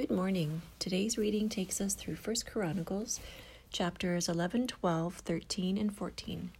Good 0.00 0.10
morning. 0.10 0.62
Today's 0.78 1.18
reading 1.18 1.50
takes 1.50 1.78
us 1.78 1.92
through 1.92 2.16
1 2.16 2.36
Chronicles 2.46 3.20
chapters 3.70 4.30
11, 4.30 4.68
12, 4.68 5.16
13, 5.16 5.76
and 5.76 5.94
14. 5.94 6.50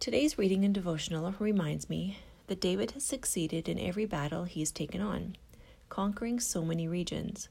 Today's 0.00 0.38
reading 0.38 0.64
and 0.64 0.72
devotional 0.72 1.34
reminds 1.38 1.90
me 1.90 2.16
that 2.46 2.62
David 2.62 2.92
has 2.92 3.04
succeeded 3.04 3.68
in 3.68 3.78
every 3.78 4.06
battle 4.06 4.44
he's 4.44 4.70
taken 4.70 5.02
on, 5.02 5.36
conquering 5.90 6.40
so 6.40 6.64
many 6.64 6.88
regions. 6.88 7.50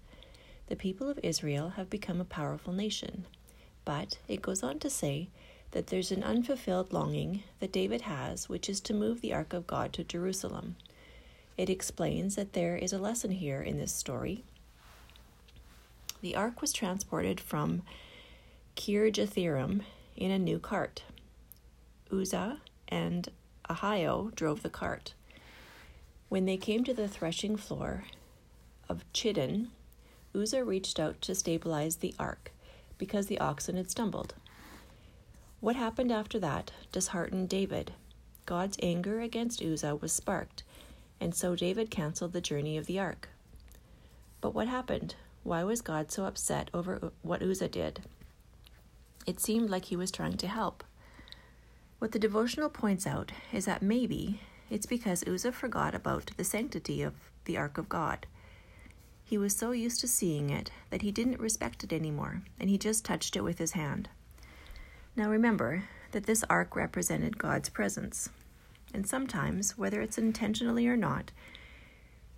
The 0.70 0.76
people 0.76 1.08
of 1.08 1.20
Israel 1.22 1.74
have 1.76 1.92
become 1.92 2.20
a 2.20 2.26
powerful 2.26 2.74
nation. 2.74 3.28
But 3.86 4.18
it 4.28 4.42
goes 4.42 4.64
on 4.64 4.80
to 4.80 4.90
say 4.90 5.30
that 5.70 5.86
there's 5.86 6.12
an 6.12 6.24
unfulfilled 6.24 6.92
longing 6.92 7.44
that 7.60 7.72
David 7.72 8.02
has, 8.02 8.50
which 8.50 8.70
is 8.70 8.82
to 8.82 8.96
move 8.96 9.22
the 9.22 9.34
Ark 9.36 9.54
of 9.54 9.68
God 9.68 9.94
to 9.94 10.04
Jerusalem. 10.04 10.78
It 11.58 11.70
explains 11.70 12.36
that 12.36 12.54
there 12.54 12.78
is 12.78 12.94
a 12.94 13.00
lesson 13.00 13.32
here 13.32 13.62
in 13.62 13.78
this 13.78 13.92
story. 13.92 14.44
The 16.22 16.36
ark 16.36 16.62
was 16.62 16.72
transported 16.72 17.40
from 17.40 17.82
Kirjatharim 18.76 19.82
in 20.16 20.32
a 20.32 20.40
new 20.40 20.60
cart. 20.60 21.04
Uzzah 22.12 22.60
and 22.88 23.30
Ahio 23.70 24.34
drove 24.36 24.62
the 24.62 24.70
cart. 24.70 25.14
When 26.30 26.46
they 26.46 26.58
came 26.58 26.84
to 26.84 26.94
the 26.94 27.08
threshing 27.08 27.56
floor 27.56 28.06
of 28.88 29.04
Chidon, 29.14 29.70
Uzzah 30.36 30.64
reached 30.64 31.00
out 31.00 31.22
to 31.22 31.36
stabilize 31.36 31.98
the 31.98 32.14
ark 32.20 32.52
because 32.98 33.28
the 33.28 33.40
oxen 33.40 33.78
had 33.78 33.90
stumbled. 33.90 34.36
What 35.60 35.76
happened 35.76 36.12
after 36.12 36.40
that 36.40 36.72
disheartened 36.92 37.50
David. 37.50 37.94
God's 38.46 38.78
anger 38.82 39.20
against 39.20 39.62
Uzzah 39.62 39.96
was 39.96 40.14
sparked, 40.14 40.64
and 41.20 41.34
so 41.34 41.56
David 41.56 41.90
canceled 41.90 42.34
the 42.34 42.42
journey 42.42 42.78
of 42.78 42.86
the 42.86 43.00
ark. 43.00 43.30
But 44.42 44.54
what 44.54 44.68
happened? 44.68 45.16
Why 45.44 45.64
was 45.64 45.82
God 45.82 46.12
so 46.12 46.26
upset 46.26 46.70
over 46.74 47.12
what 47.22 47.42
Uzzah 47.42 47.70
did? 47.70 48.02
It 49.26 49.40
seemed 49.40 49.70
like 49.70 49.86
he 49.86 49.96
was 49.96 50.12
trying 50.12 50.38
to 50.38 50.48
help. 50.48 50.84
What 52.00 52.12
the 52.12 52.20
devotional 52.20 52.70
points 52.70 53.08
out 53.08 53.32
is 53.52 53.66
that 53.66 53.82
maybe 53.82 54.42
it's 54.70 54.86
because 54.86 55.28
Uzzah 55.28 55.52
forgot 55.52 55.96
about 55.96 56.32
the 56.38 56.44
sanctity 56.44 57.02
of 57.02 57.14
the 57.46 57.58
ark 57.58 57.78
of 57.78 57.90
God. 57.90 58.28
He 59.24 59.38
was 59.38 59.56
so 59.56 59.72
used 59.72 60.00
to 60.02 60.08
seeing 60.08 60.50
it 60.50 60.72
that 60.90 61.02
he 61.02 61.12
didn't 61.12 61.40
respect 61.40 61.84
it 61.84 61.92
anymore, 61.92 62.44
and 62.60 62.70
he 62.70 62.78
just 62.78 63.04
touched 63.04 63.36
it 63.36 63.42
with 63.42 63.58
his 63.58 63.72
hand. 63.72 64.10
Now 65.16 65.30
remember 65.30 65.84
that 66.12 66.26
this 66.26 66.44
ark 66.50 66.76
represented 66.76 67.38
God's 67.38 67.70
presence. 67.70 68.30
And 68.94 69.08
sometimes, 69.08 69.78
whether 69.78 70.02
it's 70.02 70.18
intentionally 70.18 70.88
or 70.88 70.98
not, 70.98 71.32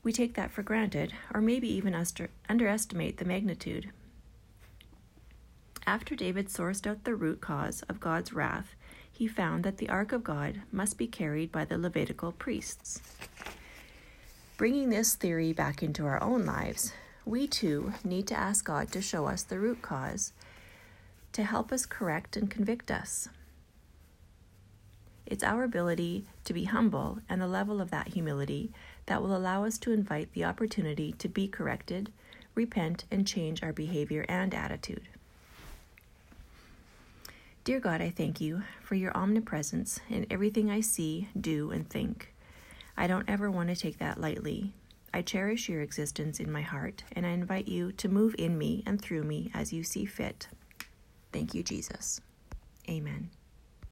we 0.03 0.13
take 0.13 0.33
that 0.35 0.51
for 0.51 0.63
granted, 0.63 1.13
or 1.33 1.41
maybe 1.41 1.67
even 1.67 1.95
underestimate 2.47 3.17
the 3.17 3.25
magnitude. 3.25 3.91
After 5.85 6.15
David 6.15 6.47
sourced 6.47 6.85
out 6.87 7.03
the 7.03 7.15
root 7.15 7.41
cause 7.41 7.81
of 7.89 7.99
God's 7.99 8.31
wrath, 8.33 8.75
he 9.11 9.27
found 9.27 9.63
that 9.63 9.77
the 9.77 9.89
ark 9.89 10.11
of 10.11 10.23
God 10.23 10.61
must 10.71 10.97
be 10.97 11.07
carried 11.07 11.51
by 11.51 11.65
the 11.65 11.77
Levitical 11.77 12.31
priests. 12.31 13.01
Bringing 14.55 14.89
this 14.89 15.15
theory 15.15 15.51
back 15.51 15.83
into 15.83 16.05
our 16.05 16.21
own 16.21 16.45
lives, 16.45 16.93
we 17.25 17.47
too 17.47 17.93
need 18.03 18.27
to 18.27 18.37
ask 18.37 18.65
God 18.65 18.91
to 18.91 19.01
show 19.01 19.25
us 19.25 19.43
the 19.43 19.59
root 19.59 19.81
cause, 19.81 20.31
to 21.33 21.43
help 21.43 21.71
us 21.71 21.85
correct 21.85 22.37
and 22.37 22.49
convict 22.49 22.91
us. 22.91 23.29
It's 25.29 25.43
our 25.43 25.63
ability 25.63 26.25
to 26.45 26.53
be 26.53 26.63
humble 26.63 27.19
and 27.29 27.39
the 27.39 27.47
level 27.47 27.79
of 27.79 27.91
that 27.91 28.07
humility 28.07 28.71
that 29.05 29.21
will 29.21 29.35
allow 29.35 29.63
us 29.63 29.77
to 29.79 29.91
invite 29.91 30.33
the 30.33 30.43
opportunity 30.43 31.11
to 31.19 31.29
be 31.29 31.47
corrected, 31.47 32.11
repent, 32.55 33.05
and 33.11 33.27
change 33.27 33.61
our 33.61 33.71
behavior 33.71 34.25
and 34.27 34.55
attitude. 34.55 35.07
Dear 37.63 37.79
God, 37.79 38.01
I 38.01 38.09
thank 38.09 38.41
you 38.41 38.63
for 38.81 38.95
your 38.95 39.15
omnipresence 39.15 39.99
in 40.09 40.25
everything 40.31 40.71
I 40.71 40.81
see, 40.81 41.29
do, 41.39 41.69
and 41.69 41.87
think. 41.87 42.33
I 42.97 43.05
don't 43.05 43.29
ever 43.29 43.51
want 43.51 43.69
to 43.69 43.75
take 43.75 43.99
that 43.99 44.19
lightly. 44.19 44.73
I 45.13 45.21
cherish 45.21 45.69
your 45.69 45.81
existence 45.81 46.39
in 46.39 46.51
my 46.51 46.61
heart, 46.61 47.03
and 47.11 47.27
I 47.27 47.29
invite 47.29 47.67
you 47.67 47.91
to 47.93 48.09
move 48.09 48.33
in 48.39 48.57
me 48.57 48.81
and 48.87 48.99
through 48.99 49.23
me 49.23 49.51
as 49.53 49.71
you 49.71 49.83
see 49.83 50.05
fit. 50.05 50.47
Thank 51.31 51.53
you, 51.53 51.61
Jesus. 51.61 52.19
Amen. 52.89 53.29